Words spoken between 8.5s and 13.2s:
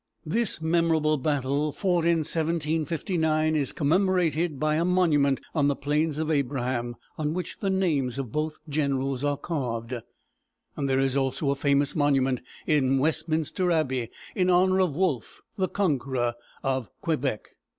generals are carved. There is also a famous monument in